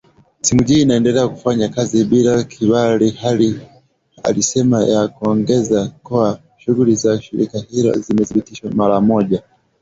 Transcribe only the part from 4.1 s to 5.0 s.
alisema